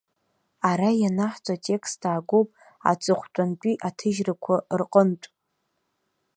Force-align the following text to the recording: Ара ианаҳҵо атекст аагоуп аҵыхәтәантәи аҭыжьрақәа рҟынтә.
Ара 0.69 0.89
ианаҳҵо 1.01 1.51
атекст 1.57 2.01
аагоуп 2.09 2.49
аҵыхәтәантәи 2.91 3.81
аҭыжьрақәа 3.87 4.55
рҟынтә. 4.79 5.27